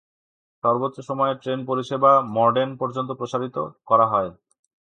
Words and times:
সর্বোচ্চ 0.63 0.97
সময়ে 1.09 1.33
ট্রেন 1.41 1.59
পরিষেবা 1.69 2.11
মর্ডেন 2.35 2.69
পর্যন্ত 2.81 3.09
প্রসারিত 3.19 3.57
করা 3.87 4.05
হয়। 4.07 4.29